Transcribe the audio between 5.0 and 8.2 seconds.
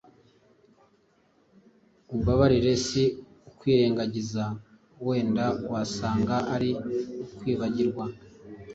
wenda wasanga ari ukwibagirwa.